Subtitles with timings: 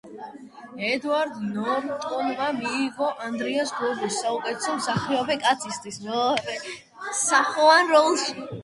[0.85, 8.39] ედვარდ ნორტონმა მიიღო ოქროს გლობუსი საუკეთესო მსახიობი კაცისთვის მეორეხარისხოვან როლში.